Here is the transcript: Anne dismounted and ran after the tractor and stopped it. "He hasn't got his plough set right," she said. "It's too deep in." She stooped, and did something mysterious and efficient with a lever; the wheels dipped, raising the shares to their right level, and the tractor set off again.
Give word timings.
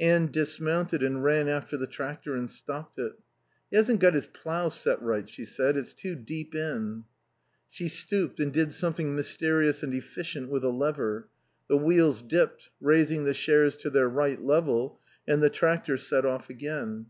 Anne 0.00 0.26
dismounted 0.26 1.04
and 1.04 1.22
ran 1.22 1.46
after 1.46 1.76
the 1.76 1.86
tractor 1.86 2.34
and 2.34 2.50
stopped 2.50 2.98
it. 2.98 3.12
"He 3.70 3.76
hasn't 3.76 4.00
got 4.00 4.14
his 4.14 4.26
plough 4.26 4.70
set 4.70 5.00
right," 5.00 5.28
she 5.28 5.44
said. 5.44 5.76
"It's 5.76 5.94
too 5.94 6.16
deep 6.16 6.52
in." 6.52 7.04
She 7.70 7.86
stooped, 7.86 8.40
and 8.40 8.52
did 8.52 8.72
something 8.74 9.14
mysterious 9.14 9.84
and 9.84 9.94
efficient 9.94 10.50
with 10.50 10.64
a 10.64 10.70
lever; 10.72 11.28
the 11.68 11.76
wheels 11.78 12.22
dipped, 12.22 12.70
raising 12.80 13.22
the 13.22 13.34
shares 13.34 13.76
to 13.76 13.88
their 13.90 14.08
right 14.08 14.42
level, 14.42 14.98
and 15.28 15.40
the 15.40 15.48
tractor 15.48 15.96
set 15.96 16.26
off 16.26 16.50
again. 16.50 17.06